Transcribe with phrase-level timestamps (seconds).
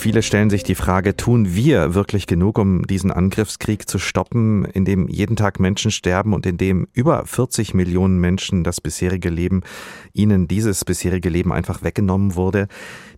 [0.00, 4.86] Viele stellen sich die Frage, tun wir wirklich genug, um diesen Angriffskrieg zu stoppen, in
[4.86, 9.60] dem jeden Tag Menschen sterben und in dem über 40 Millionen Menschen das bisherige Leben,
[10.14, 12.66] ihnen dieses bisherige Leben einfach weggenommen wurde?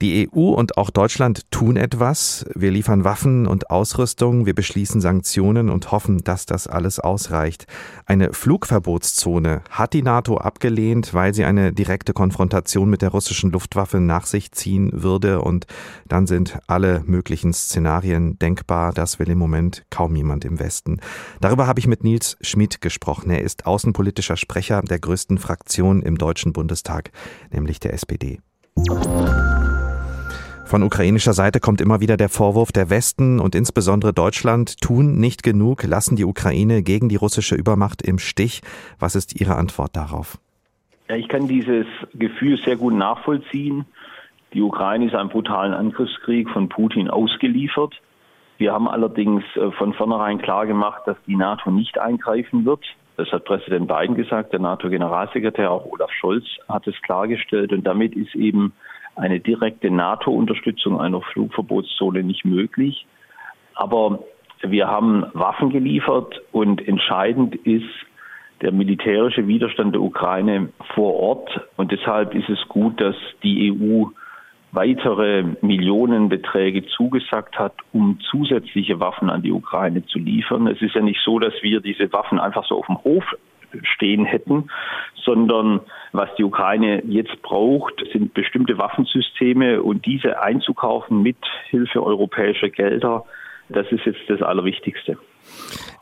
[0.00, 2.46] Die EU und auch Deutschland tun etwas.
[2.54, 7.66] Wir liefern Waffen und Ausrüstung, wir beschließen Sanktionen und hoffen, dass das alles ausreicht.
[8.06, 14.00] Eine Flugverbotszone hat die NATO abgelehnt, weil sie eine direkte Konfrontation mit der russischen Luftwaffe
[14.00, 15.66] nach sich ziehen würde und
[16.08, 18.92] dann sind alle möglichen Szenarien denkbar.
[18.92, 21.00] Das will im Moment kaum jemand im Westen.
[21.40, 23.30] Darüber habe ich mit Nils Schmid gesprochen.
[23.30, 27.10] Er ist außenpolitischer Sprecher der größten Fraktion im Deutschen Bundestag,
[27.52, 28.40] nämlich der SPD.
[30.70, 35.42] Von ukrainischer Seite kommt immer wieder der Vorwurf, der Westen und insbesondere Deutschland tun nicht
[35.42, 38.60] genug, lassen die Ukraine gegen die russische Übermacht im Stich.
[39.00, 40.38] Was ist Ihre Antwort darauf?
[41.08, 43.84] Ja, ich kann dieses Gefühl sehr gut nachvollziehen.
[44.52, 47.94] Die Ukraine ist einem brutalen Angriffskrieg von Putin ausgeliefert.
[48.58, 52.84] Wir haben allerdings äh, von vornherein klar gemacht, dass die NATO nicht eingreifen wird.
[53.16, 57.72] Das hat Präsident Biden gesagt, der NATO-Generalsekretär, auch Olaf Scholz hat es klargestellt.
[57.72, 58.72] Und damit ist eben
[59.14, 63.06] eine direkte NATO-Unterstützung einer Flugverbotszone nicht möglich.
[63.74, 64.20] Aber
[64.62, 67.88] wir haben Waffen geliefert und entscheidend ist
[68.62, 71.60] der militärische Widerstand der Ukraine vor Ort.
[71.76, 74.06] Und deshalb ist es gut, dass die EU
[74.72, 80.66] weitere Millionenbeträge zugesagt hat, um zusätzliche Waffen an die Ukraine zu liefern.
[80.66, 83.24] Es ist ja nicht so, dass wir diese Waffen einfach so auf dem Hof
[83.82, 84.68] stehen hätten,
[85.24, 85.80] sondern
[86.12, 93.24] was die Ukraine jetzt braucht, sind bestimmte Waffensysteme und diese einzukaufen mit Hilfe europäischer Gelder,
[93.68, 95.18] das ist jetzt das Allerwichtigste.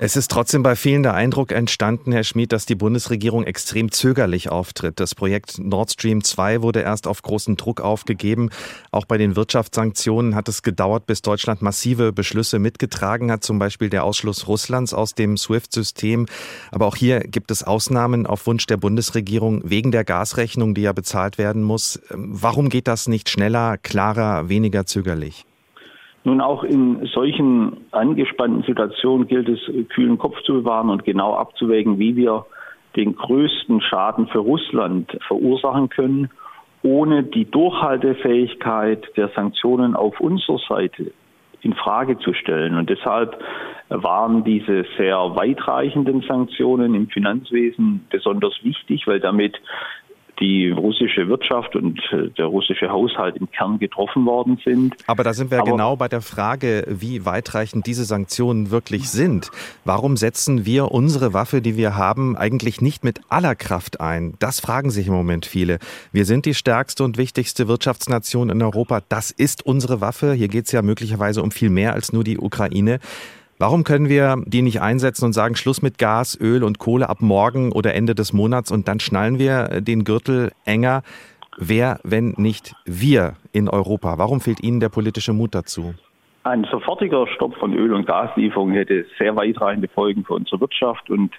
[0.00, 4.48] Es ist trotzdem bei vielen der Eindruck entstanden, Herr Schmid, dass die Bundesregierung extrem zögerlich
[4.48, 5.00] auftritt.
[5.00, 8.50] Das Projekt Nord Stream 2 wurde erst auf großen Druck aufgegeben.
[8.92, 13.90] Auch bei den Wirtschaftssanktionen hat es gedauert, bis Deutschland massive Beschlüsse mitgetragen hat, zum Beispiel
[13.90, 16.26] der Ausschluss Russlands aus dem SWIFT-System.
[16.70, 20.92] Aber auch hier gibt es Ausnahmen auf Wunsch der Bundesregierung wegen der Gasrechnung, die ja
[20.92, 22.00] bezahlt werden muss.
[22.10, 25.47] Warum geht das nicht schneller, klarer, weniger zögerlich?
[26.28, 31.98] Nun, auch in solchen angespannten Situationen gilt es, kühlen Kopf zu bewahren und genau abzuwägen,
[31.98, 32.44] wie wir
[32.96, 36.28] den größten Schaden für Russland verursachen können,
[36.82, 41.12] ohne die Durchhaltefähigkeit der Sanktionen auf unserer Seite
[41.62, 42.76] in Frage zu stellen.
[42.76, 43.42] Und deshalb
[43.88, 49.56] waren diese sehr weitreichenden Sanktionen im Finanzwesen besonders wichtig, weil damit
[50.40, 54.94] die russische Wirtschaft und äh, der russische Haushalt im Kern getroffen worden sind.
[55.06, 59.50] Aber da sind wir Aber genau bei der Frage, wie weitreichend diese Sanktionen wirklich sind.
[59.84, 64.34] Warum setzen wir unsere Waffe, die wir haben, eigentlich nicht mit aller Kraft ein?
[64.38, 65.78] Das fragen sich im Moment viele.
[66.12, 69.00] Wir sind die stärkste und wichtigste Wirtschaftsnation in Europa.
[69.08, 70.32] Das ist unsere Waffe.
[70.32, 73.00] Hier geht es ja möglicherweise um viel mehr als nur die Ukraine.
[73.60, 77.20] Warum können wir die nicht einsetzen und sagen, Schluss mit Gas, Öl und Kohle ab
[77.20, 81.02] morgen oder Ende des Monats und dann schnallen wir den Gürtel enger?
[81.56, 84.16] Wer, wenn nicht wir in Europa?
[84.16, 85.94] Warum fehlt Ihnen der politische Mut dazu?
[86.44, 91.32] Ein sofortiger Stopp von Öl- und Gaslieferungen hätte sehr weitreichende Folgen für unsere Wirtschaft und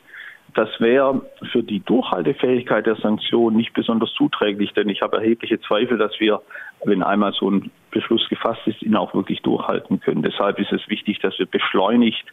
[0.54, 1.22] das wäre
[1.52, 6.42] für die Durchhaltefähigkeit der Sanktionen nicht besonders zuträglich, denn ich habe erhebliche Zweifel, dass wir,
[6.84, 10.24] wenn einmal so ein Beschluss gefasst ist, ihn auch wirklich durchhalten können.
[10.24, 12.26] Deshalb ist es wichtig, dass wir beschleunigt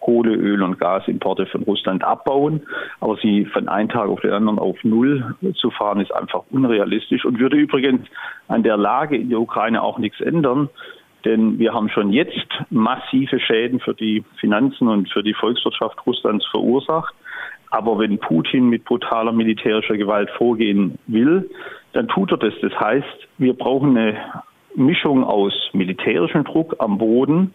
[0.00, 2.62] Kohle, Öl und Gasimporte von Russland abbauen.
[3.00, 7.24] Aber sie von einem Tag auf den anderen auf Null zu fahren, ist einfach unrealistisch
[7.24, 8.06] und würde übrigens
[8.46, 10.68] an der Lage in der Ukraine auch nichts ändern.
[11.24, 16.46] Denn wir haben schon jetzt massive Schäden für die Finanzen und für die Volkswirtschaft Russlands
[16.46, 17.14] verursacht.
[17.70, 21.50] Aber wenn Putin mit brutaler militärischer Gewalt vorgehen will,
[21.92, 22.54] dann tut er das.
[22.62, 24.16] Das heißt, wir brauchen eine
[24.74, 27.54] Mischung aus militärischem Druck am Boden,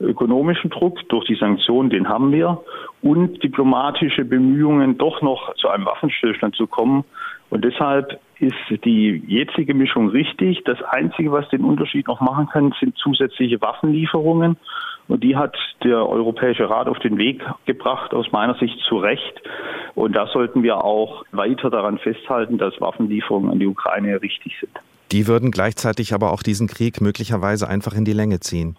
[0.00, 2.62] ökonomischem Druck durch die Sanktionen, den haben wir,
[3.02, 7.04] und diplomatische Bemühungen, doch noch zu einem Waffenstillstand zu kommen.
[7.50, 10.62] Und deshalb ist die jetzige Mischung richtig.
[10.64, 14.56] Das Einzige, was den Unterschied noch machen kann, sind zusätzliche Waffenlieferungen.
[15.08, 19.42] Und die hat der Europäische Rat auf den Weg gebracht, aus meiner Sicht zu Recht.
[19.94, 24.72] Und da sollten wir auch weiter daran festhalten, dass Waffenlieferungen an die Ukraine richtig sind.
[25.12, 28.76] Die würden gleichzeitig aber auch diesen Krieg möglicherweise einfach in die Länge ziehen.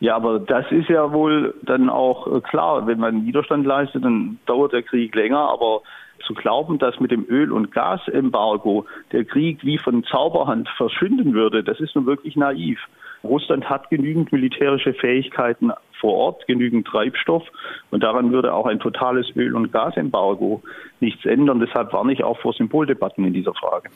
[0.00, 2.86] Ja, aber das ist ja wohl dann auch klar.
[2.86, 5.38] Wenn man Widerstand leistet, dann dauert der Krieg länger.
[5.38, 5.82] Aber
[6.26, 11.62] zu glauben, dass mit dem Öl- und Gasembargo der Krieg wie von Zauberhand verschwinden würde,
[11.62, 12.78] das ist nun wirklich naiv.
[13.24, 17.42] Russland hat genügend militärische Fähigkeiten vor Ort genügend Treibstoff
[17.90, 20.62] und daran würde auch ein totales Öl- und Gasembargo
[21.00, 21.60] nichts ändern.
[21.60, 23.88] Deshalb warne ich auch vor Symboldebatten in dieser Frage.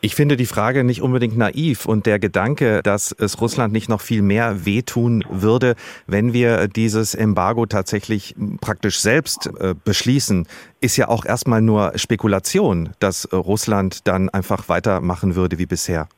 [0.00, 4.00] Ich finde die Frage nicht unbedingt naiv und der Gedanke, dass es Russland nicht noch
[4.00, 5.74] viel mehr wehtun würde,
[6.06, 10.46] wenn wir dieses Embargo tatsächlich praktisch selbst äh, beschließen,
[10.80, 16.08] ist ja auch erstmal nur Spekulation, dass Russland dann einfach weitermachen würde wie bisher.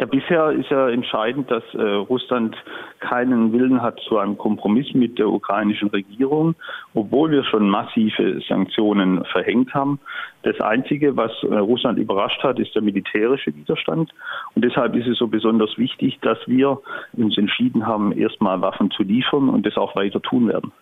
[0.00, 2.56] Ja, bisher ist ja entscheidend, dass äh, Russland
[3.00, 6.54] keinen Willen hat zu einem Kompromiss mit der ukrainischen Regierung,
[6.94, 10.00] obwohl wir schon massive Sanktionen verhängt haben.
[10.42, 14.10] Das Einzige, was äh, Russland überrascht hat, ist der militärische Widerstand.
[14.54, 16.78] Und deshalb ist es so besonders wichtig, dass wir
[17.12, 20.72] uns entschieden haben, erstmal Waffen zu liefern und das auch weiter tun werden.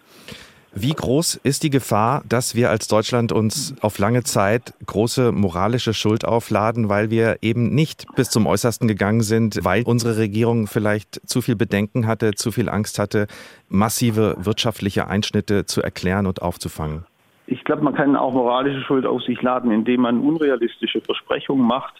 [0.81, 5.93] Wie groß ist die Gefahr, dass wir als Deutschland uns auf lange Zeit große moralische
[5.93, 11.29] Schuld aufladen, weil wir eben nicht bis zum Äußersten gegangen sind, weil unsere Regierung vielleicht
[11.29, 13.27] zu viel Bedenken hatte, zu viel Angst hatte,
[13.69, 17.05] massive wirtschaftliche Einschnitte zu erklären und aufzufangen?
[17.49, 21.95] Ich glaube, man kann auch moralische Schuld auf sich laden, indem man unrealistische Versprechungen macht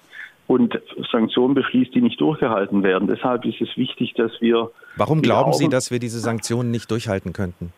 [0.47, 0.81] und
[1.11, 3.09] Sanktionen beschließt, die nicht durchgehalten werden.
[3.09, 4.71] Deshalb ist es wichtig, dass wir.
[4.95, 7.73] Warum glauben Sie, dass wir diese Sanktionen nicht durchhalten könnten?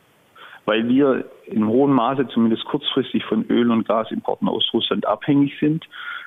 [0.71, 5.85] Weil wir in hohem Maße zumindest kurzfristig von Öl- und Gasimporten aus Russland abhängig sind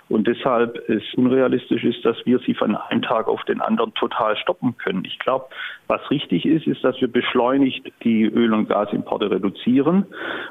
[0.09, 4.35] und deshalb es unrealistisch ist, dass wir sie von einem Tag auf den anderen total
[4.35, 5.05] stoppen können.
[5.05, 5.45] Ich glaube,
[5.87, 10.07] was richtig ist, ist, dass wir beschleunigt die Öl- und Gasimporte reduzieren.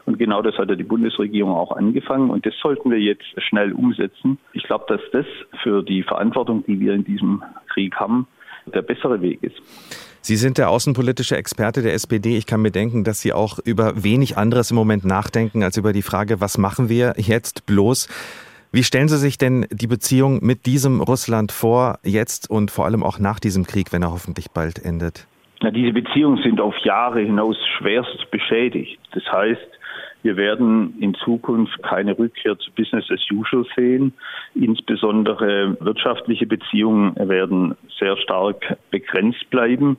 [0.07, 2.31] Und genau das hat ja die Bundesregierung auch angefangen.
[2.31, 4.39] Und das sollten wir jetzt schnell umsetzen.
[4.55, 5.27] Ich glaube, dass das
[5.63, 8.27] für die Verantwortung, die wir in diesem Krieg haben,
[8.65, 10.12] der bessere Weg ist.
[10.25, 12.37] Sie sind der außenpolitische Experte der SPD.
[12.39, 15.93] Ich kann mir denken, dass Sie auch über wenig anderes im Moment nachdenken als über
[15.93, 18.07] die Frage, was machen wir jetzt bloß?
[18.71, 23.03] Wie stellen Sie sich denn die Beziehung mit diesem Russland vor, jetzt und vor allem
[23.03, 25.27] auch nach diesem Krieg, wenn er hoffentlich bald endet?
[25.63, 28.99] Na, diese Beziehungen sind auf Jahre hinaus schwerst beschädigt.
[29.13, 29.69] Das heißt,
[30.25, 34.13] wir werden in Zukunft keine Rückkehr zu Business as usual sehen.
[34.55, 39.99] Insbesondere wirtschaftliche Beziehungen werden sehr stark begrenzt bleiben.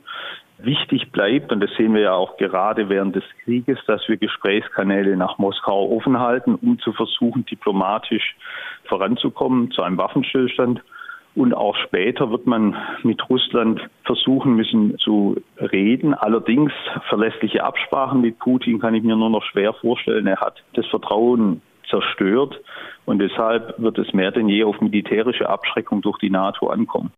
[0.58, 5.16] Wichtig bleibt, und das sehen wir ja auch gerade während des Krieges, dass wir Gesprächskanäle
[5.16, 8.36] nach Moskau offen halten, um zu versuchen, diplomatisch
[8.84, 10.82] voranzukommen zu einem Waffenstillstand.
[11.34, 16.14] Und auch später wird man mit Russland versuchen müssen zu reden.
[16.14, 16.72] Allerdings
[17.08, 20.28] verlässliche Absprachen mit Putin kann ich mir nur noch schwer vorstellen.
[20.28, 21.60] Er hat das Vertrauen
[21.90, 22.60] zerstört
[23.04, 27.12] und deshalb wird es mehr denn je auf militärische Abschreckung durch die NATO ankommen.